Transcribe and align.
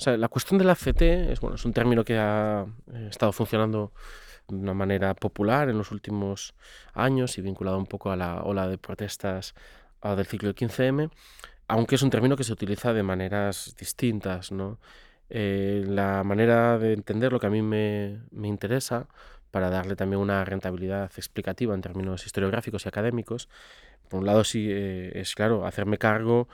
O 0.00 0.04
sea, 0.04 0.16
la 0.16 0.28
cuestión 0.28 0.58
del 0.58 0.70
ACT 0.70 1.02
es, 1.02 1.40
bueno, 1.40 1.56
es 1.56 1.64
un 1.64 1.72
término 1.72 2.04
que 2.04 2.16
ha 2.16 2.64
eh, 2.92 3.08
estado 3.10 3.32
funcionando 3.32 3.92
de 4.46 4.54
una 4.54 4.72
manera 4.72 5.14
popular 5.14 5.68
en 5.68 5.76
los 5.76 5.90
últimos 5.90 6.54
años 6.94 7.36
y 7.36 7.42
vinculado 7.42 7.78
un 7.78 7.86
poco 7.86 8.12
a 8.12 8.16
la 8.16 8.42
ola 8.44 8.68
de 8.68 8.78
protestas 8.78 9.54
ah, 10.00 10.14
del 10.14 10.26
ciclo 10.26 10.52
del 10.52 10.54
15M, 10.54 11.10
aunque 11.66 11.96
es 11.96 12.02
un 12.02 12.10
término 12.10 12.36
que 12.36 12.44
se 12.44 12.52
utiliza 12.52 12.92
de 12.92 13.02
maneras 13.02 13.74
distintas. 13.76 14.52
¿no? 14.52 14.78
Eh, 15.30 15.84
la 15.84 16.22
manera 16.22 16.78
de 16.78 16.92
entender 16.92 17.32
lo 17.32 17.40
que 17.40 17.48
a 17.48 17.50
mí 17.50 17.60
me, 17.60 18.20
me 18.30 18.46
interesa 18.46 19.08
para 19.50 19.68
darle 19.68 19.96
también 19.96 20.20
una 20.20 20.44
rentabilidad 20.44 21.10
explicativa 21.16 21.74
en 21.74 21.80
términos 21.80 22.24
historiográficos 22.24 22.84
y 22.84 22.88
académicos, 22.88 23.48
por 24.08 24.20
un 24.20 24.26
lado 24.26 24.44
sí 24.44 24.68
eh, 24.70 25.12
es 25.14 25.34
claro 25.34 25.66
hacerme 25.66 25.98
cargo 25.98 26.48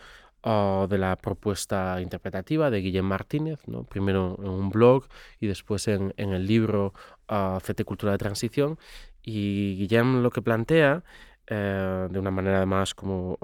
de 0.44 0.98
la 0.98 1.16
propuesta 1.16 2.00
interpretativa 2.02 2.70
de 2.70 2.80
Guillem 2.82 3.06
Martínez, 3.06 3.60
primero 3.88 4.36
en 4.40 4.48
un 4.48 4.68
blog 4.68 5.06
y 5.40 5.46
después 5.46 5.88
en, 5.88 6.12
el 6.16 6.46
libro 6.46 6.92
uh, 7.30 7.58
CT 7.60 7.84
Cultura 7.84 8.12
de 8.12 8.18
Transición. 8.18 8.78
Y 9.22 9.76
Guillem 9.76 10.22
lo 10.22 10.30
que 10.30 10.42
plantea, 10.42 11.02
eh, 11.46 12.08
de 12.10 12.18
una 12.18 12.30
manera 12.30 12.58
además 12.58 12.94
como 12.94 13.38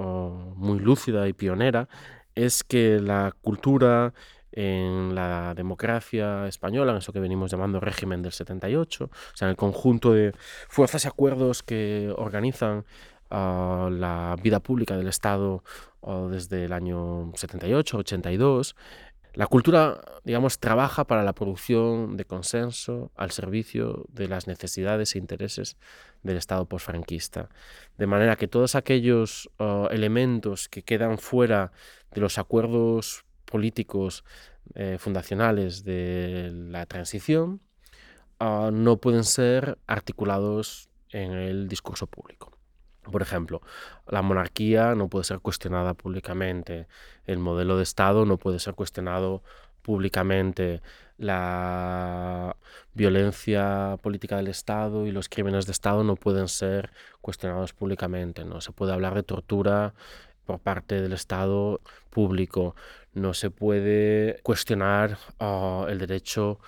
muy 0.57 0.79
lúcida 0.79 1.27
y 1.27 1.33
pionera, 1.33 1.89
es 2.35 2.63
que 2.65 3.01
la 3.01 3.35
cultura 3.41 4.13
en 4.53 5.15
la 5.15 5.55
democracia 5.55 6.47
española, 6.49 6.93
en 6.93 6.99
eso 6.99 7.13
que 7.13 7.21
venimos 7.21 7.51
llamando 7.51 7.81
régimen 7.81 8.21
del 8.21 8.33
78, 8.33 9.05
o 9.05 9.37
sea, 9.37 9.47
en 9.47 9.51
el 9.51 9.57
conjunto 9.57 10.13
de 10.13 10.33
fuerzas 10.69 11.05
y 11.05 11.09
acuerdos 11.09 11.63
que 11.63 12.13
organizan 12.17 12.85
la 13.31 14.37
vida 14.43 14.61
pública 14.61 14.97
del 14.97 15.09
Estado 15.09 15.63
desde 16.31 16.65
el 16.65 16.73
año 16.73 17.33
78, 17.35 17.99
82. 17.99 18.77
La 19.35 19.47
cultura, 19.47 20.01
digamos, 20.25 20.59
trabaja 20.59 21.05
para 21.05 21.23
la 21.23 21.35
producción 21.35 22.17
de 22.17 22.25
consenso 22.25 23.13
al 23.15 23.31
servicio 23.31 24.05
de 24.09 24.27
las 24.27 24.49
necesidades 24.49 25.15
e 25.15 25.19
intereses 25.19 25.77
del 26.25 26.37
Estado 26.37 26.67
postfranquista. 26.67 27.49
De 27.97 28.09
manera 28.09 28.35
que 28.35 28.49
todos 28.49 28.75
aquellos 28.75 29.49
elementos 29.91 30.69
que 30.69 30.83
quedan 30.83 31.19
fuera 31.19 31.71
de 32.11 32.21
los 32.21 32.39
acuerdos 32.39 33.25
políticos 33.45 34.25
eh, 34.75 34.97
fundacionales 34.99 35.85
de 35.85 36.51
la 36.53 36.87
transición 36.87 37.61
no 38.41 38.97
pueden 38.97 39.25
ser 39.25 39.79
articulados 39.87 40.89
en 41.11 41.33
el 41.33 41.69
discurso 41.69 42.07
público. 42.07 42.50
Por 43.11 43.23
ejemplo, 43.23 43.61
la 44.07 44.23
monarquía 44.23 44.95
no 44.95 45.09
puede 45.09 45.25
ser 45.25 45.41
cuestionada 45.41 45.95
públicamente, 45.95 46.87
el 47.27 47.39
modelo 47.39 47.77
de 47.77 47.83
Estado 47.83 48.25
no 48.27 48.37
puede 48.39 48.59
ser 48.59 48.75
cuestionado 48.75 49.43
públicamente, 49.83 50.83
la 51.19 52.57
violencia 52.95 53.99
política 54.03 54.37
del 54.37 54.49
Estado 54.49 55.07
y 55.07 55.13
los 55.13 55.29
crímenes 55.29 55.67
de 55.67 55.73
Estado 55.73 56.03
no 56.03 56.17
pueden 56.17 56.49
ser 56.49 56.91
cuestionados 57.21 57.73
públicamente, 57.73 58.45
no 58.45 58.61
se 58.61 58.73
puede 58.73 58.93
hablar 58.93 59.15
de 59.15 59.23
tortura 59.23 59.95
por 60.47 60.61
parte 60.61 61.01
del 61.01 61.13
Estado 61.13 61.81
público, 62.09 62.75
no 63.13 63.35
se 63.35 63.51
puede 63.51 64.41
cuestionar 64.43 65.19
ah, 65.39 65.87
el 65.89 65.99
derecho 65.99 66.59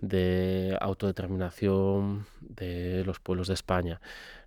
de 0.00 0.76
autodeterminación 0.80 2.26
de 2.40 3.04
los 3.04 3.20
pueblos 3.20 3.48
de 3.48 3.54
España 3.54 4.00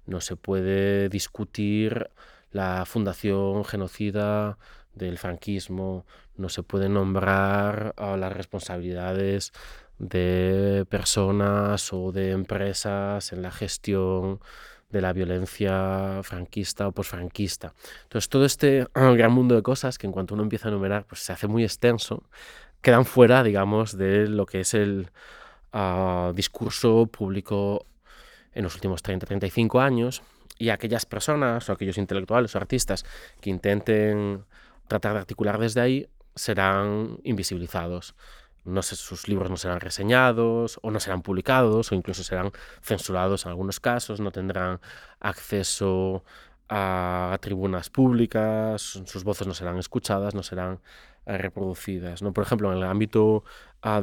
no 0.06 0.22
se 0.22 0.36
puede 0.36 1.10
discutir 1.10 2.10
la 2.52 2.86
fundación 2.86 3.64
genocida 3.64 4.58
del 4.94 5.18
franquismo, 5.18 6.06
no 6.36 6.50
se 6.50 6.64
puede 6.64 6.90
nombrar 6.90 7.94
las 7.98 8.34
responsabilidades 8.34 9.54
de 10.00 10.86
personas 10.90 11.94
o 11.94 12.12
de 12.12 12.32
empresas 12.32 13.32
en 13.32 13.42
la 13.42 13.52
gestión 13.52 14.40
de 14.90 15.02
la 15.02 15.14
violencia 15.14 16.22
franquista 16.24 16.88
o 16.88 16.92
posfranquista. 16.92 17.74
Entonces, 18.04 18.28
todo 18.28 18.46
este 18.46 18.88
gran 18.94 19.32
mundo 19.32 19.56
de 19.56 19.62
cosas 19.64 19.98
que 19.98 20.08
en 20.08 20.14
cuanto 20.14 20.34
uno 20.34 20.44
empieza 20.44 20.68
a 20.68 20.72
enumerar, 20.72 21.06
pues 21.06 21.22
se 21.22 21.32
hace 21.34 21.48
muy 21.48 21.64
extenso, 21.64 22.24
quedan 22.82 23.06
fuera, 23.06 23.44
digamos, 23.44 23.98
de 23.98 24.28
lo 24.28 24.46
que 24.46 24.62
es 24.62 24.74
el 24.74 25.12
ah, 25.72 26.34
discurso 26.36 27.08
público 27.08 27.86
en 28.54 28.64
los 28.64 28.76
últimos 28.76 29.04
30-35 29.04 29.82
años 29.82 30.22
y 30.58 30.70
aquellas 30.70 31.06
personas 31.06 31.70
o 31.70 31.74
aquellos 31.74 31.98
intelectuales 31.98 32.54
o 32.56 32.58
artistas 32.58 33.06
que 33.40 33.50
intenten 33.50 34.46
tratar 34.88 35.14
de 35.14 35.20
articular 35.20 35.58
desde 35.58 35.82
ahí 35.82 36.08
serán 36.36 37.18
invisibilizados. 37.24 38.16
No 38.64 38.84
sé, 38.84 38.96
sus 38.96 39.28
libros 39.28 39.50
no 39.50 39.58
serán 39.58 39.80
reseñados 39.80 40.80
o 40.84 40.92
no 40.92 41.00
serán 41.00 41.24
publicados 41.24 41.92
o 41.92 41.96
incluso 41.96 42.24
serán 42.24 42.52
censurados 42.82 43.46
en 43.46 43.50
algunos 43.50 43.80
casos, 43.80 44.20
no 44.20 44.32
tendrán 44.32 44.80
acceso 45.20 46.24
a 46.70 47.38
tribunas 47.42 47.90
públicas, 47.90 48.82
sus 48.82 49.24
voces 49.24 49.48
no 49.48 49.54
serán 49.54 49.78
escuchadas, 49.78 50.36
no 50.36 50.44
serán 50.44 50.80
eh, 51.26 51.38
reproducidas. 51.38 52.22
¿no? 52.22 52.34
Por 52.34 52.44
ejemplo, 52.44 52.72
en 52.72 52.78
el 52.78 52.84
ámbito 52.84 53.44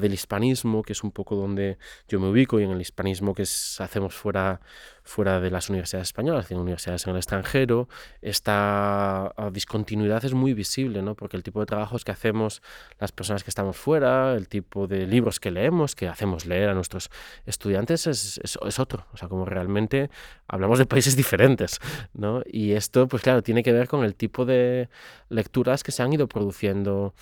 del 0.00 0.12
hispanismo, 0.12 0.82
que 0.82 0.92
es 0.92 1.04
un 1.04 1.12
poco 1.12 1.36
donde 1.36 1.78
yo 2.08 2.18
me 2.18 2.28
ubico, 2.28 2.58
y 2.58 2.64
en 2.64 2.70
el 2.70 2.80
hispanismo 2.80 3.34
que 3.34 3.42
hacemos 3.42 4.14
fuera, 4.14 4.60
fuera 5.04 5.40
de 5.40 5.50
las 5.50 5.70
universidades 5.70 6.08
españolas, 6.08 6.50
en 6.50 6.58
universidades 6.58 7.06
en 7.06 7.10
el 7.12 7.16
extranjero, 7.16 7.88
esta 8.20 9.28
ah, 9.28 9.50
discontinuidad 9.52 10.24
es 10.24 10.34
muy 10.34 10.52
visible, 10.52 11.00
¿no? 11.02 11.14
porque 11.14 11.36
el 11.36 11.42
tipo 11.42 11.60
de 11.60 11.66
trabajos 11.66 12.04
que 12.04 12.10
hacemos 12.10 12.60
las 12.98 13.12
personas 13.12 13.44
que 13.44 13.50
estamos 13.50 13.76
fuera, 13.76 14.34
el 14.34 14.48
tipo 14.48 14.86
de 14.86 15.06
libros 15.06 15.38
que 15.38 15.50
leemos, 15.50 15.94
que 15.94 16.08
hacemos 16.08 16.44
leer 16.44 16.68
a 16.70 16.74
nuestros 16.74 17.10
estudiantes, 17.46 18.06
es, 18.06 18.40
es, 18.42 18.58
es 18.60 18.78
otro. 18.78 19.06
O 19.12 19.16
sea, 19.16 19.28
como 19.28 19.44
realmente 19.44 20.10
hablamos 20.48 20.78
de 20.78 20.86
países 20.86 21.16
diferentes. 21.16 21.78
¿no? 22.14 22.42
Y 22.46 22.72
esto, 22.72 23.08
pues 23.08 23.22
claro, 23.22 23.42
tiene 23.42 23.62
que 23.62 23.72
ver 23.72 23.88
con 23.88 24.04
el 24.04 24.14
tipo 24.14 24.44
de 24.44 24.88
lecturas 25.28 25.82
que 25.82 25.92
se 25.92 26.02
han 26.02 26.12
ido 26.12 26.28
produciendo 26.28 27.14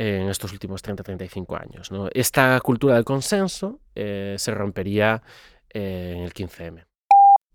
en 0.00 0.30
estos 0.30 0.50
últimos 0.52 0.82
30-35 0.82 1.60
años. 1.60 1.90
Esta 2.14 2.58
cultura 2.60 2.94
del 2.94 3.04
consenso 3.04 3.80
eh, 3.94 4.34
se 4.38 4.50
rompería 4.54 5.22
eh, 5.68 6.14
en 6.16 6.22
el 6.22 6.32
15M 6.32 6.86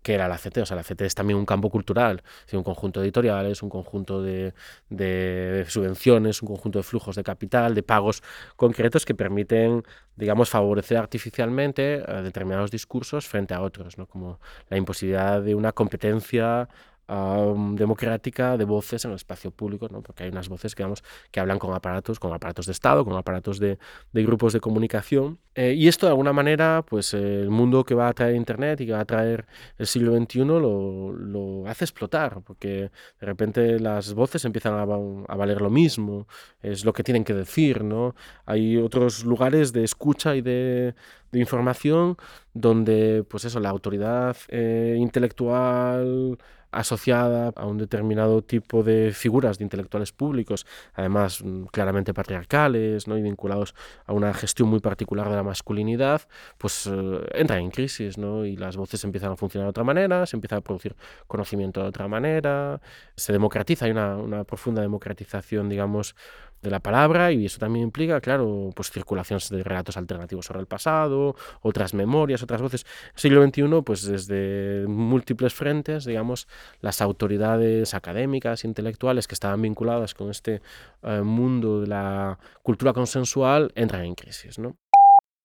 que 0.00 0.14
era 0.14 0.28
la 0.28 0.38
CT. 0.38 0.58
O 0.58 0.66
sea, 0.66 0.76
la 0.76 0.84
CT 0.84 1.00
es 1.00 1.16
también 1.16 1.36
un 1.36 1.44
campo 1.44 1.68
cultural, 1.68 2.22
un 2.52 2.62
conjunto 2.62 3.00
de 3.00 3.06
editoriales, 3.06 3.60
un 3.64 3.68
conjunto 3.68 4.22
de, 4.22 4.54
de, 4.88 5.64
subvenciones, 5.66 6.40
un 6.42 6.46
conjunto 6.46 6.78
de 6.78 6.84
flujos 6.84 7.16
de 7.16 7.24
capital, 7.24 7.74
de 7.74 7.82
pagos 7.82 8.22
concretos 8.54 9.04
que 9.04 9.16
permiten, 9.16 9.82
digamos, 10.14 10.48
favorecer 10.48 10.98
artificialmente 10.98 12.04
eh, 12.06 12.22
determinados 12.22 12.70
discursos 12.70 13.26
frente 13.26 13.52
a 13.54 13.60
otros, 13.60 13.98
¿no? 13.98 14.06
como 14.06 14.38
la 14.68 14.76
imposibilidad 14.76 15.42
de 15.42 15.56
una 15.56 15.72
competencia 15.72 16.68
democrática 17.08 18.56
de 18.56 18.64
voces 18.64 19.04
en 19.04 19.12
el 19.12 19.16
espacio 19.16 19.52
público, 19.52 19.88
¿no? 19.88 20.02
porque 20.02 20.24
hay 20.24 20.30
unas 20.30 20.48
voces 20.48 20.74
que, 20.74 20.84
que 21.30 21.38
hablan 21.38 21.58
con 21.58 21.72
aparatos, 21.72 22.18
con 22.18 22.32
aparatos 22.32 22.66
de 22.66 22.72
Estado, 22.72 23.04
con 23.04 23.14
aparatos 23.16 23.60
de, 23.60 23.78
grupos 24.12 24.52
de 24.52 24.60
comunicación. 24.60 25.38
Eh, 25.54 25.74
y 25.74 25.86
esto 25.86 26.06
de 26.06 26.10
alguna 26.10 26.32
manera, 26.32 26.84
pues 26.86 27.14
el 27.14 27.48
mundo 27.50 27.84
que 27.84 27.94
va 27.94 28.08
a 28.08 28.12
traer 28.12 28.34
Internet 28.34 28.80
y 28.80 28.86
que 28.86 28.92
va 28.92 29.00
a 29.00 29.04
traer 29.04 29.46
el 29.78 29.86
siglo 29.86 30.16
XXI 30.16 30.44
lo, 30.44 31.64
hace 31.66 31.84
explotar, 31.84 32.42
porque 32.42 32.90
de 33.20 33.26
repente 33.26 33.78
las 33.78 34.12
voces 34.12 34.44
empiezan 34.44 34.74
a, 34.74 34.84
valer 34.84 35.60
lo 35.60 35.70
mismo, 35.70 36.26
es 36.60 36.84
lo 36.84 36.92
que 36.92 37.04
tienen 37.04 37.24
que 37.24 37.34
decir. 37.34 37.84
¿no? 37.84 38.16
Hay 38.46 38.76
otros 38.78 39.24
lugares 39.24 39.72
de 39.72 39.84
escucha 39.84 40.34
y 40.34 40.42
de, 40.42 40.94
de 41.30 41.38
información 41.38 42.16
donde 42.52 43.24
pues 43.28 43.44
eso, 43.44 43.60
la 43.60 43.70
autoridad 43.70 44.36
eh, 44.48 44.96
intelectual 44.98 46.38
asociada 46.76 47.52
a 47.56 47.66
un 47.66 47.78
determinado 47.78 48.42
tipo 48.42 48.82
de 48.82 49.12
figuras 49.12 49.58
de 49.58 49.64
intelectuales 49.64 50.12
públicos, 50.12 50.66
además 50.94 51.42
mm, 51.42 51.64
claramente 51.72 52.12
patriarcales 52.12 53.08
¿no? 53.08 53.16
y 53.16 53.22
vinculados 53.22 53.74
a 54.04 54.12
una 54.12 54.34
gestión 54.34 54.68
muy 54.68 54.80
particular 54.80 55.30
de 55.30 55.36
la 55.36 55.42
masculinidad, 55.42 56.22
pues 56.58 56.86
eh, 56.86 57.20
entra 57.32 57.58
en 57.58 57.70
crisis 57.70 58.18
¿no? 58.18 58.44
y 58.44 58.56
las 58.56 58.76
voces 58.76 59.02
empiezan 59.04 59.32
a 59.32 59.36
funcionar 59.36 59.66
de 59.66 59.70
otra 59.70 59.84
manera, 59.84 60.26
se 60.26 60.36
empieza 60.36 60.56
a 60.56 60.60
producir 60.60 60.94
conocimiento 61.26 61.82
de 61.82 61.88
otra 61.88 62.08
manera, 62.08 62.80
se 63.16 63.32
democratiza, 63.32 63.86
hay 63.86 63.92
una, 63.92 64.16
una 64.18 64.44
profunda 64.44 64.82
democratización, 64.82 65.70
digamos, 65.70 66.14
de 66.62 66.70
la 66.70 66.80
palabra 66.80 67.32
y 67.32 67.46
eso 67.46 67.58
también 67.58 67.84
implica, 67.84 68.20
claro, 68.20 68.70
pues 68.74 68.90
circulaciones 68.90 69.48
de 69.50 69.62
relatos 69.62 69.96
alternativos 69.96 70.46
sobre 70.46 70.60
el 70.60 70.66
pasado, 70.66 71.36
otras 71.60 71.94
memorias, 71.94 72.42
otras 72.42 72.62
voces. 72.62 72.86
Siglo 73.14 73.44
XXI, 73.46 73.82
pues 73.84 74.04
desde 74.04 74.86
múltiples 74.88 75.54
frentes, 75.54 76.04
digamos, 76.04 76.48
las 76.80 77.00
autoridades 77.00 77.94
académicas, 77.94 78.64
intelectuales 78.64 79.28
que 79.28 79.34
estaban 79.34 79.62
vinculadas 79.62 80.14
con 80.14 80.30
este 80.30 80.62
eh, 81.02 81.22
mundo 81.22 81.80
de 81.80 81.86
la 81.86 82.38
cultura 82.62 82.92
consensual 82.92 83.72
entran 83.74 84.04
en 84.04 84.14
crisis, 84.14 84.58
¿no? 84.58 84.76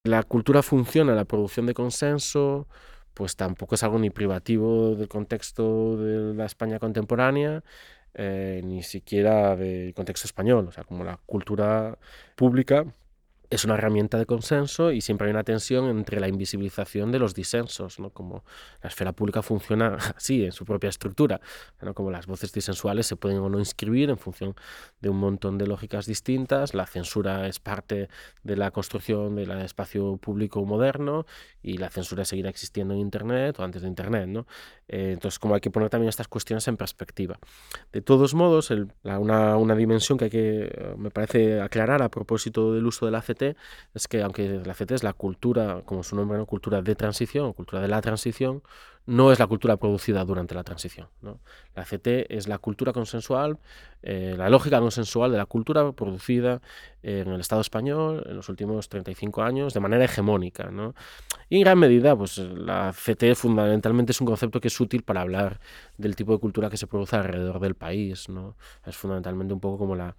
La 0.03 0.23
cultura 0.23 0.63
funciona, 0.63 1.13
la 1.13 1.25
producción 1.25 1.67
de 1.67 1.75
consenso, 1.75 2.67
pues 3.13 3.35
tampoco 3.35 3.75
es 3.75 3.83
algo 3.83 3.99
ni 3.99 4.09
privativo 4.09 4.95
del 4.95 5.07
contexto 5.07 5.97
de 5.97 6.33
la 6.33 6.45
España 6.45 6.79
contemporánea, 6.79 7.63
eh, 8.13 8.61
ni 8.63 8.83
siquiera 8.83 9.55
del 9.55 9.93
contexto 9.93 10.27
español, 10.27 10.67
o 10.67 10.71
sea, 10.71 10.83
como 10.83 11.03
la 11.03 11.17
cultura 11.25 11.97
pública 12.35 12.85
es 13.51 13.65
una 13.65 13.73
herramienta 13.73 14.17
de 14.17 14.25
consenso 14.25 14.93
y 14.93 15.01
siempre 15.01 15.27
hay 15.27 15.31
una 15.31 15.43
tensión 15.43 15.89
entre 15.89 16.21
la 16.21 16.29
invisibilización 16.29 17.11
de 17.11 17.19
los 17.19 17.35
disensos, 17.35 17.99
¿no? 17.99 18.09
como 18.09 18.45
la 18.81 18.87
esfera 18.87 19.11
pública 19.11 19.41
funciona 19.41 19.97
así, 20.15 20.45
en 20.45 20.53
su 20.53 20.65
propia 20.65 20.89
estructura, 20.89 21.41
¿no? 21.81 21.93
como 21.93 22.11
las 22.11 22.27
voces 22.27 22.53
disensuales 22.53 23.05
se 23.07 23.17
pueden 23.17 23.39
o 23.39 23.49
no 23.49 23.59
inscribir 23.59 24.09
en 24.09 24.17
función 24.17 24.55
de 25.01 25.09
un 25.09 25.17
montón 25.17 25.57
de 25.57 25.67
lógicas 25.67 26.05
distintas, 26.05 26.73
la 26.73 26.87
censura 26.87 27.45
es 27.45 27.59
parte 27.59 28.07
de 28.43 28.55
la 28.55 28.71
construcción 28.71 29.35
del 29.35 29.51
espacio 29.51 30.15
público 30.15 30.63
moderno 30.65 31.25
y 31.61 31.77
la 31.77 31.89
censura 31.89 32.23
seguirá 32.23 32.49
existiendo 32.49 32.93
en 32.93 33.01
Internet 33.01 33.59
o 33.59 33.63
antes 33.63 33.81
de 33.81 33.89
Internet. 33.89 34.27
¿no? 34.27 34.47
Eh, 34.87 35.11
entonces, 35.13 35.39
como 35.39 35.55
hay 35.55 35.61
que 35.61 35.69
poner 35.69 35.89
también 35.89 36.07
estas 36.07 36.29
cuestiones 36.29 36.65
en 36.69 36.77
perspectiva. 36.77 37.37
De 37.91 38.01
todos 38.01 38.33
modos, 38.33 38.71
una, 39.03 39.57
una, 39.57 39.75
dimensión 39.75 40.17
que 40.17 40.25
hay 40.25 40.31
que, 40.31 40.71
eh, 40.73 40.95
me 40.97 41.11
parece, 41.11 41.59
aclarar 41.59 42.01
a 42.01 42.09
propósito 42.09 42.73
del 42.73 42.85
uso 42.85 43.05
de 43.05 43.11
la 43.11 43.21
CT 43.21 43.40
es 43.93 44.07
que 44.07 44.21
aunque 44.21 44.61
la 44.65 44.73
CT 44.73 44.91
es 44.91 45.03
la 45.03 45.13
cultura, 45.13 45.81
como 45.85 46.03
su 46.03 46.15
nombre, 46.15 46.37
¿no? 46.37 46.45
cultura 46.45 46.81
de 46.81 46.95
transición, 46.95 47.53
cultura 47.53 47.81
de 47.81 47.87
la 47.87 48.01
transición, 48.01 48.63
no 49.05 49.31
es 49.31 49.39
la 49.39 49.47
cultura 49.47 49.77
producida 49.77 50.23
durante 50.23 50.55
la 50.55 50.63
transición. 50.63 51.07
La 51.75 51.83
CT 51.83 52.27
es 52.29 52.47
la 52.47 52.59
cultura 52.59 52.93
consensual, 52.93 53.57
eh, 54.03 54.35
la 54.37 54.49
lógica 54.49 54.79
consensual 54.79 55.31
de 55.31 55.37
la 55.37 55.45
cultura 55.45 55.91
producida 55.91 56.61
en 57.03 57.29
el 57.29 57.39
Estado 57.39 57.61
español 57.61 58.23
en 58.27 58.35
los 58.35 58.47
últimos 58.49 58.89
35 58.89 59.41
años 59.41 59.73
de 59.73 59.79
manera 59.79 60.05
hegemónica. 60.05 60.69
Y 61.49 61.57
en 61.57 61.61
gran 61.61 61.79
medida, 61.79 62.15
pues 62.15 62.37
la 62.37 62.93
CT 62.93 63.35
fundamentalmente 63.35 64.11
es 64.11 64.21
un 64.21 64.27
concepto 64.27 64.61
que 64.61 64.67
es 64.67 64.79
útil 64.79 65.01
para 65.01 65.21
hablar 65.21 65.59
del 65.97 66.15
tipo 66.15 66.33
de 66.33 66.39
cultura 66.39 66.69
que 66.69 66.77
se 66.77 66.87
produce 66.87 67.15
alrededor 67.15 67.59
del 67.59 67.75
país. 67.75 68.27
Es 68.85 68.97
fundamentalmente 68.97 69.53
un 69.53 69.59
poco 69.59 69.79
como 69.79 69.95
la, 69.95 70.15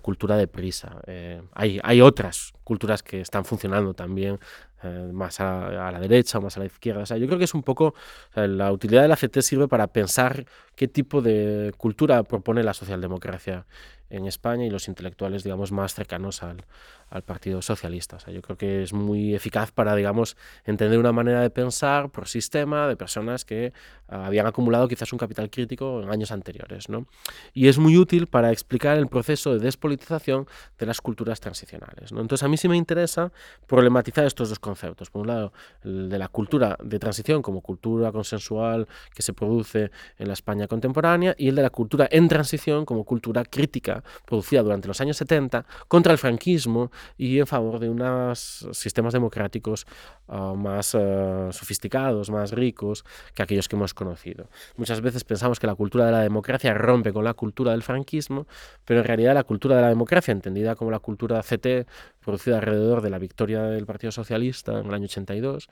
cultura 0.00 0.36
de 0.36 0.48
prisa. 0.48 1.02
Eh, 1.06 1.42
hay 1.54 2.00
otras 2.00 2.54
culturas 2.64 3.02
que 3.02 3.20
están 3.20 3.44
funcionando 3.44 3.92
también 3.92 4.38
eh, 4.84 5.10
más 5.12 5.40
a, 5.40 5.88
a, 5.88 5.92
la 5.92 6.00
derecha 6.00 6.38
o 6.38 6.42
más 6.42 6.56
a 6.56 6.60
la 6.60 6.66
izquierda. 6.66 7.02
O 7.02 7.06
sea, 7.06 7.16
yo 7.16 7.26
creo 7.26 7.38
que 7.38 7.44
es 7.44 7.54
un 7.54 7.62
poco, 7.62 7.94
la 8.34 8.72
utilidad 8.72 9.02
de 9.02 9.08
la 9.08 9.16
CT 9.16 9.40
sirve 9.40 9.68
para 9.68 9.88
pensar 9.88 10.44
qué 10.76 10.88
tipo 10.88 11.22
de 11.22 11.72
cultura 11.76 12.22
propone 12.22 12.62
la 12.62 12.74
socialdemocracia 12.74 13.66
en 14.12 14.26
España 14.26 14.64
y 14.66 14.70
los 14.70 14.88
intelectuales, 14.88 15.42
digamos, 15.42 15.72
más 15.72 15.94
cercanos 15.94 16.42
al, 16.42 16.64
al 17.12 17.22
Partido 17.22 17.60
Socialista. 17.62 18.16
O 18.16 18.20
sea, 18.20 18.32
yo 18.32 18.42
creo 18.42 18.56
que 18.56 18.82
es 18.82 18.92
muy 18.92 19.34
eficaz 19.34 19.72
para, 19.72 19.94
digamos, 19.94 20.36
entender 20.64 20.98
una 20.98 21.12
manera 21.12 21.40
de 21.40 21.50
pensar 21.50 22.10
por 22.10 22.28
sistema 22.28 22.88
de 22.88 22.96
personas 22.96 23.44
que 23.44 23.72
uh, 24.08 24.14
habían 24.14 24.46
acumulado 24.46 24.86
quizás 24.88 25.12
un 25.12 25.18
capital 25.18 25.50
crítico 25.50 26.02
en 26.02 26.10
años 26.10 26.30
anteriores. 26.30 26.88
¿no? 26.88 27.06
Y 27.52 27.68
es 27.68 27.78
muy 27.78 27.96
útil 27.96 28.26
para 28.26 28.50
explicar 28.50 28.98
el 28.98 29.08
proceso 29.08 29.52
de 29.52 29.60
despolitización 29.60 30.46
de 30.78 30.86
las 30.86 31.00
culturas 31.00 31.40
transicionales. 31.40 32.12
¿no? 32.12 32.20
Entonces, 32.20 32.44
a 32.44 32.48
mí 32.48 32.56
sí 32.56 32.68
me 32.68 32.76
interesa 32.76 33.32
problematizar 33.66 34.26
estos 34.26 34.50
dos 34.50 34.58
conceptos. 34.58 35.10
Por 35.10 35.22
un 35.22 35.28
lado, 35.28 35.52
el 35.84 36.08
de 36.08 36.18
la 36.18 36.28
cultura 36.28 36.78
de 36.82 36.98
transición 36.98 37.42
como 37.42 37.60
cultura 37.60 38.12
consensual 38.12 38.88
que 39.14 39.22
se 39.22 39.32
produce 39.32 39.90
en 40.18 40.28
la 40.28 40.34
España 40.34 40.66
contemporánea 40.66 41.34
y 41.38 41.48
el 41.48 41.56
de 41.56 41.62
la 41.62 41.70
cultura 41.70 42.08
en 42.10 42.28
transición 42.28 42.84
como 42.84 43.04
cultura 43.04 43.44
crítica 43.44 44.01
producida 44.24 44.62
durante 44.62 44.88
los 44.88 45.00
años 45.00 45.16
70 45.16 45.64
contra 45.88 46.12
el 46.12 46.18
franquismo 46.18 46.90
y 47.16 47.38
en 47.38 47.46
favor 47.46 47.78
de 47.78 47.88
unos 47.88 48.66
sistemas 48.72 49.12
democráticos 49.12 49.86
uh, 50.28 50.54
más 50.54 50.94
uh, 50.94 51.48
sofisticados, 51.52 52.30
más 52.30 52.52
ricos 52.52 53.04
que 53.34 53.42
aquellos 53.42 53.68
que 53.68 53.76
hemos 53.76 53.94
conocido. 53.94 54.48
Muchas 54.76 55.00
veces 55.00 55.24
pensamos 55.24 55.58
que 55.58 55.66
la 55.66 55.74
cultura 55.74 56.06
de 56.06 56.12
la 56.12 56.20
democracia 56.20 56.74
rompe 56.74 57.12
con 57.12 57.24
la 57.24 57.34
cultura 57.34 57.72
del 57.72 57.82
franquismo, 57.82 58.46
pero 58.84 59.00
en 59.00 59.06
realidad 59.06 59.34
la 59.34 59.44
cultura 59.44 59.76
de 59.76 59.82
la 59.82 59.88
democracia, 59.88 60.32
entendida 60.32 60.74
como 60.74 60.90
la 60.90 60.98
cultura 60.98 61.40
CT, 61.42 61.86
producida 62.24 62.56
alrededor 62.56 63.02
de 63.02 63.10
la 63.10 63.18
victoria 63.18 63.62
del 63.62 63.86
Partido 63.86 64.12
Socialista 64.12 64.78
en 64.78 64.86
el 64.86 64.94
año 64.94 65.04
82, 65.04 65.68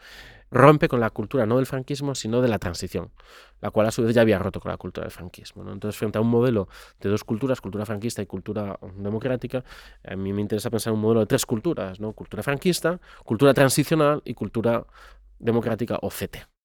rompe 0.50 0.88
con 0.88 1.00
la 1.00 1.10
cultura 1.10 1.46
no 1.46 1.56
del 1.56 1.66
franquismo, 1.66 2.14
sino 2.14 2.42
de 2.42 2.48
la 2.48 2.58
transición, 2.58 3.10
la 3.60 3.70
cual 3.70 3.86
a 3.86 3.90
su 3.90 4.02
vez 4.02 4.14
ya 4.14 4.22
había 4.22 4.38
roto 4.38 4.60
con 4.60 4.70
la 4.70 4.76
cultura 4.76 5.04
del 5.04 5.12
franquismo. 5.12 5.62
Entonces, 5.70 5.98
frente 5.98 6.18
a 6.18 6.20
un 6.20 6.28
modelo 6.28 6.68
de 7.00 7.08
dos 7.08 7.24
culturas, 7.24 7.60
cultura 7.60 7.86
franquista 7.86 8.20
y 8.22 8.26
cultura 8.26 8.78
democrática, 8.96 9.64
a 10.04 10.16
mí 10.16 10.32
me 10.32 10.42
interesa 10.42 10.70
pensar 10.70 10.92
un 10.92 11.00
modelo 11.00 11.20
de 11.20 11.26
tres 11.26 11.46
culturas, 11.46 12.00
¿no? 12.00 12.12
cultura 12.12 12.42
franquista, 12.42 13.00
cultura 13.24 13.54
transicional 13.54 14.22
y 14.24 14.34
cultura 14.34 14.84
democrática 15.38 15.98
o 16.02 16.10
CT. 16.10 16.59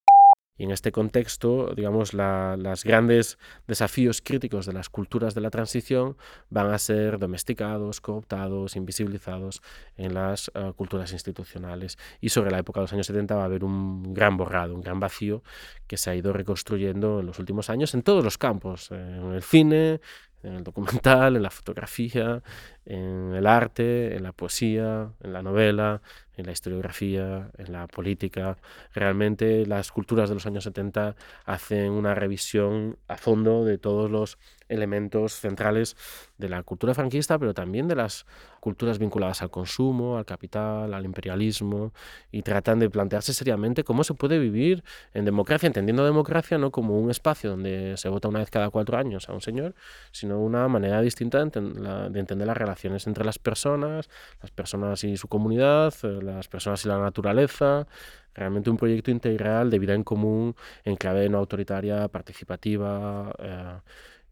Y 0.58 0.64
en 0.64 0.70
este 0.70 0.92
contexto, 0.92 1.74
digamos, 1.74 2.14
los 2.14 2.84
grandes 2.84 3.38
desafíos 3.66 4.22
críticos 4.22 4.66
de 4.66 4.72
las 4.72 4.88
culturas 4.88 5.34
de 5.34 5.40
la 5.40 5.50
transición 5.50 6.16
van 6.50 6.72
a 6.72 6.78
ser 6.78 7.18
domesticados, 7.18 8.00
cooptados, 8.00 8.76
invisibilizados 8.76 9.62
en 9.96 10.14
las 10.14 10.48
uh, 10.48 10.72
culturas 10.72 11.12
institucionales. 11.12 11.98
Y 12.20 12.30
sobre 12.30 12.50
la 12.50 12.58
época 12.58 12.80
de 12.80 12.84
los 12.84 12.92
años 12.92 13.06
70 13.06 13.34
va 13.34 13.42
a 13.42 13.46
haber 13.46 13.64
un 13.64 14.14
gran 14.14 14.36
borrado, 14.36 14.74
un 14.74 14.80
gran 14.80 15.00
vacío 15.00 15.42
que 15.86 15.96
se 15.96 16.10
ha 16.10 16.14
ido 16.14 16.32
reconstruyendo 16.32 17.20
en 17.20 17.26
los 17.26 17.38
últimos 17.38 17.70
años 17.70 17.94
en 17.94 18.02
todos 18.02 18.24
los 18.24 18.38
campos, 18.38 18.90
en 18.90 19.32
el 19.32 19.42
cine, 19.42 20.00
en 20.42 20.54
el 20.54 20.64
documental, 20.64 21.36
en 21.36 21.42
la 21.42 21.50
fotografía, 21.50 22.42
en 22.84 23.34
el 23.34 23.46
arte, 23.46 24.16
en 24.16 24.22
la 24.22 24.32
poesía, 24.32 25.10
en 25.22 25.32
la 25.32 25.42
novela, 25.42 26.02
en 26.36 26.46
la 26.46 26.52
historiografía, 26.52 27.50
en 27.58 27.72
la 27.72 27.86
política. 27.86 28.56
Realmente 28.94 29.66
las 29.66 29.90
culturas 29.92 30.28
de 30.28 30.34
los 30.34 30.46
años 30.46 30.64
70 30.64 31.16
hacen 31.44 31.92
una 31.92 32.14
revisión 32.14 32.98
a 33.08 33.16
fondo 33.16 33.64
de 33.64 33.78
todos 33.78 34.10
los 34.10 34.38
elementos 34.68 35.34
centrales 35.34 35.96
de 36.38 36.48
la 36.48 36.62
cultura 36.62 36.94
franquista, 36.94 37.38
pero 37.38 37.54
también 37.54 37.88
de 37.88 37.94
las 37.94 38.26
culturas 38.60 38.98
vinculadas 38.98 39.42
al 39.42 39.50
consumo, 39.50 40.18
al 40.18 40.24
capital, 40.24 40.92
al 40.92 41.04
imperialismo, 41.04 41.92
y 42.32 42.42
tratan 42.42 42.80
de 42.80 42.90
plantearse 42.90 43.32
seriamente 43.32 43.84
cómo 43.84 44.02
se 44.02 44.14
puede 44.14 44.38
vivir 44.38 44.82
en 45.14 45.24
democracia, 45.24 45.68
entendiendo 45.68 46.04
democracia 46.04 46.58
no 46.58 46.70
como 46.70 46.98
un 46.98 47.10
espacio 47.10 47.50
donde 47.50 47.96
se 47.96 48.08
vota 48.08 48.28
una 48.28 48.40
vez 48.40 48.50
cada 48.50 48.70
cuatro 48.70 48.98
años 48.98 49.28
a 49.28 49.32
un 49.32 49.40
señor, 49.40 49.74
sino 50.10 50.40
una 50.40 50.66
manera 50.68 51.00
distinta 51.00 51.44
de, 51.44 52.18
entender 52.18 52.46
las 52.46 52.56
relaciones 52.56 53.06
entre 53.06 53.24
las 53.24 53.38
personas, 53.38 54.08
las 54.42 54.50
personas 54.50 55.04
y 55.04 55.16
su 55.16 55.28
comunidad, 55.28 55.94
eh, 56.02 56.22
las 56.26 56.48
personas 56.48 56.84
y 56.84 56.88
la 56.88 56.98
naturaleza, 56.98 57.86
realmente 58.34 58.70
un 58.70 58.76
proyecto 58.76 59.10
integral 59.10 59.70
de 59.70 59.78
vida 59.78 59.94
en 59.94 60.04
común 60.04 60.54
en 60.84 60.96
clave 60.96 61.28
no 61.28 61.38
autoritaria, 61.38 62.08
participativa 62.08 63.34
eh, 63.38 63.80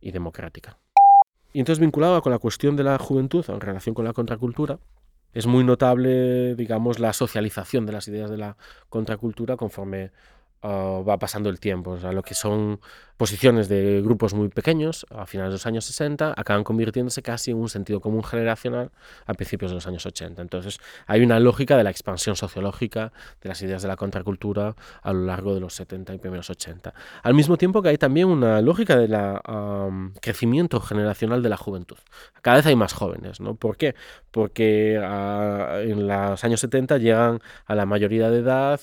y 0.00 0.10
democrática. 0.10 0.78
Y 1.52 1.60
entonces 1.60 1.80
vinculado 1.80 2.20
con 2.20 2.32
la 2.32 2.38
cuestión 2.38 2.76
de 2.76 2.84
la 2.84 2.98
juventud 2.98 3.44
en 3.48 3.60
relación 3.60 3.94
con 3.94 4.04
la 4.04 4.12
contracultura, 4.12 4.78
es 5.32 5.46
muy 5.46 5.64
notable, 5.64 6.54
digamos, 6.54 6.98
la 6.98 7.12
socialización 7.12 7.86
de 7.86 7.92
las 7.92 8.06
ideas 8.08 8.30
de 8.30 8.36
la 8.36 8.56
contracultura 8.88 9.56
conforme 9.56 10.12
uh, 10.64 11.04
va 11.04 11.18
pasando 11.18 11.50
el 11.50 11.60
tiempo. 11.60 11.92
O 11.92 12.00
sea, 12.00 12.12
lo 12.12 12.22
que 12.22 12.34
son 12.34 12.80
posiciones 13.16 13.68
de 13.68 14.02
grupos 14.02 14.34
muy 14.34 14.48
pequeños 14.48 15.06
a 15.10 15.26
finales 15.26 15.52
de 15.52 15.54
los 15.54 15.66
años 15.66 15.84
60 15.84 16.34
acaban 16.36 16.64
convirtiéndose 16.64 17.22
casi 17.22 17.52
en 17.52 17.58
un 17.58 17.68
sentido 17.68 18.00
común 18.00 18.24
generacional 18.24 18.90
a 19.26 19.34
principios 19.34 19.70
de 19.70 19.76
los 19.76 19.86
años 19.86 20.04
80. 20.04 20.42
Entonces 20.42 20.78
hay 21.06 21.22
una 21.22 21.38
lógica 21.38 21.76
de 21.76 21.84
la 21.84 21.90
expansión 21.90 22.34
sociológica 22.34 23.12
de 23.40 23.48
las 23.48 23.62
ideas 23.62 23.82
de 23.82 23.88
la 23.88 23.96
contracultura 23.96 24.74
a 25.02 25.12
lo 25.12 25.26
largo 25.26 25.54
de 25.54 25.60
los 25.60 25.74
70 25.74 26.14
y 26.14 26.18
primeros 26.18 26.50
80. 26.50 26.92
Al 27.22 27.34
mismo 27.34 27.56
tiempo 27.56 27.82
que 27.82 27.90
hay 27.90 27.98
también 27.98 28.28
una 28.28 28.60
lógica 28.60 28.96
del 28.96 29.14
crecimiento 30.20 30.80
generacional 30.80 31.42
de 31.42 31.48
la 31.48 31.56
juventud. 31.56 31.98
Cada 32.42 32.56
vez 32.56 32.66
hay 32.66 32.76
más 32.76 32.92
jóvenes. 32.92 33.40
¿no? 33.40 33.54
¿Por 33.54 33.76
qué? 33.76 33.94
Porque 34.30 34.98
uh, 34.98 35.78
en 35.78 36.08
los 36.08 36.42
años 36.42 36.60
70 36.60 36.98
llegan 36.98 37.40
a 37.66 37.74
la 37.74 37.86
mayoría 37.86 38.30
de 38.30 38.40
edad 38.40 38.80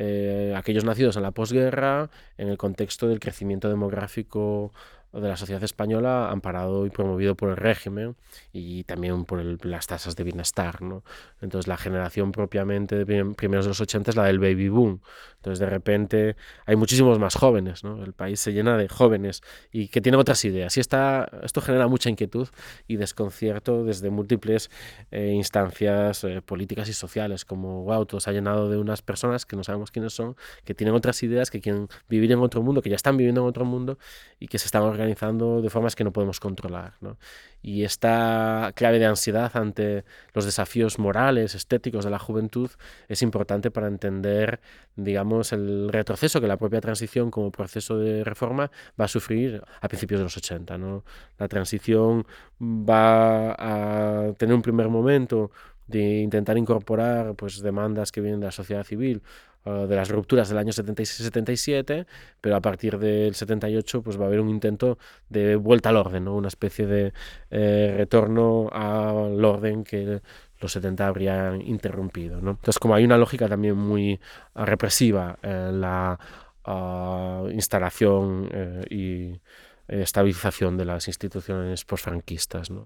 eh, 0.00 0.54
aquellos 0.56 0.84
nacidos 0.84 1.16
en 1.16 1.24
la 1.24 1.32
posguerra, 1.32 2.08
en 2.36 2.48
el 2.48 2.56
contexto 2.56 3.08
del 3.08 3.18
crecimiento 3.18 3.68
demográfico 3.68 4.72
de 5.12 5.28
la 5.28 5.36
sociedad 5.36 5.62
española 5.64 6.30
amparado 6.30 6.86
y 6.86 6.90
promovido 6.90 7.34
por 7.34 7.50
el 7.50 7.56
régimen 7.56 8.16
y 8.52 8.84
también 8.84 9.24
por 9.24 9.40
el, 9.40 9.58
las 9.62 9.86
tasas 9.86 10.16
de 10.16 10.24
bienestar. 10.24 10.82
¿no? 10.82 11.02
Entonces 11.40 11.66
la 11.66 11.76
generación 11.76 12.32
propiamente 12.32 13.04
de 13.04 13.34
primeros 13.34 13.64
de 13.64 13.70
los 13.70 13.80
80 13.80 14.10
es 14.10 14.16
la 14.16 14.24
del 14.24 14.38
baby 14.38 14.68
boom. 14.68 15.00
Entonces 15.36 15.58
de 15.60 15.66
repente 15.66 16.36
hay 16.66 16.76
muchísimos 16.76 17.18
más 17.18 17.34
jóvenes, 17.36 17.84
¿no? 17.84 18.04
el 18.04 18.12
país 18.12 18.40
se 18.40 18.52
llena 18.52 18.76
de 18.76 18.88
jóvenes 18.88 19.42
y 19.72 19.88
que 19.88 20.00
tienen 20.00 20.20
otras 20.20 20.44
ideas. 20.44 20.76
Y 20.76 20.80
esta, 20.80 21.28
esto 21.42 21.60
genera 21.60 21.86
mucha 21.88 22.10
inquietud 22.10 22.48
y 22.86 22.96
desconcierto 22.96 23.84
desde 23.84 24.10
múltiples 24.10 24.70
eh, 25.10 25.32
instancias 25.34 26.24
eh, 26.24 26.42
políticas 26.42 26.88
y 26.88 26.92
sociales, 26.92 27.44
como, 27.44 27.84
wow, 27.84 28.04
todo 28.04 28.20
se 28.20 28.30
ha 28.30 28.32
llenado 28.32 28.68
de 28.68 28.76
unas 28.76 29.02
personas 29.02 29.46
que 29.46 29.56
no 29.56 29.64
sabemos 29.64 29.90
quiénes 29.90 30.12
son, 30.12 30.36
que 30.64 30.74
tienen 30.74 30.94
otras 30.94 31.22
ideas, 31.22 31.50
que 31.50 31.60
quieren 31.60 31.88
vivir 32.08 32.30
en 32.32 32.40
otro 32.40 32.62
mundo, 32.62 32.82
que 32.82 32.90
ya 32.90 32.96
están 32.96 33.16
viviendo 33.16 33.40
en 33.42 33.46
otro 33.46 33.64
mundo 33.64 33.98
y 34.38 34.48
que 34.48 34.58
se 34.58 34.66
están 34.66 34.82
organizando 34.98 35.62
de 35.62 35.70
formas 35.70 35.94
que 35.94 36.04
no 36.04 36.12
podemos 36.12 36.40
controlar. 36.40 36.94
¿no? 37.00 37.16
Y 37.62 37.84
esta 37.84 38.72
clave 38.74 38.98
de 38.98 39.06
ansiedad 39.06 39.56
ante 39.56 40.04
los 40.34 40.44
desafíos 40.44 40.98
morales, 40.98 41.54
estéticos 41.54 42.04
de 42.04 42.10
la 42.10 42.18
juventud 42.18 42.70
es 43.08 43.22
importante 43.22 43.70
para 43.70 43.86
entender, 43.86 44.60
digamos, 44.96 45.52
el 45.52 45.88
retroceso 45.90 46.40
que 46.40 46.48
la 46.48 46.56
propia 46.56 46.80
transición 46.80 47.30
como 47.30 47.50
proceso 47.50 47.96
de 47.98 48.24
reforma 48.24 48.70
va 49.00 49.04
a 49.04 49.08
sufrir 49.08 49.62
a 49.80 49.88
principios 49.88 50.20
de 50.20 50.24
los 50.24 50.36
80. 50.36 50.76
¿no? 50.78 51.04
La 51.38 51.48
transición 51.48 52.26
va 52.60 53.52
a 53.52 54.32
tener 54.34 54.54
un 54.54 54.62
primer 54.62 54.88
momento 54.88 55.52
de 55.88 56.20
intentar 56.20 56.56
incorporar 56.56 57.34
pues, 57.34 57.60
demandas 57.60 58.12
que 58.12 58.20
vienen 58.20 58.40
de 58.40 58.46
la 58.46 58.52
sociedad 58.52 58.84
civil, 58.84 59.22
de 59.64 59.96
las 59.96 60.08
rupturas 60.08 60.48
del 60.48 60.58
año 60.58 60.72
76-77, 60.72 62.06
pero 62.40 62.56
a 62.56 62.60
partir 62.60 62.98
del 62.98 63.34
78 63.34 64.02
pues, 64.02 64.18
va 64.18 64.24
a 64.24 64.26
haber 64.28 64.40
un 64.40 64.48
intento 64.48 64.98
de 65.28 65.56
vuelta 65.56 65.90
al 65.90 65.96
orden, 65.96 66.24
¿no? 66.24 66.34
una 66.36 66.48
especie 66.48 66.86
de 66.86 67.12
eh, 67.50 67.94
retorno 67.96 68.70
al 68.72 69.44
orden 69.44 69.84
que 69.84 70.22
los 70.60 70.72
70 70.72 71.06
habrían 71.06 71.60
interrumpido. 71.62 72.40
¿no? 72.40 72.52
Entonces, 72.52 72.78
como 72.78 72.94
hay 72.94 73.04
una 73.04 73.18
lógica 73.18 73.48
también 73.48 73.76
muy 73.76 74.20
uh, 74.54 74.64
represiva 74.64 75.38
en 75.42 75.80
la 75.80 76.18
uh, 76.66 77.48
instalación 77.50 78.48
eh, 78.52 78.84
y 78.90 79.40
estabilización 79.88 80.76
de 80.76 80.84
las 80.84 81.08
instituciones 81.08 81.84
posfranquistas. 81.84 82.70
¿no? 82.70 82.76